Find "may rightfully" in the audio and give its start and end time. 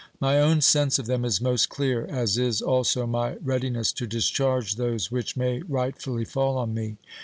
5.37-6.25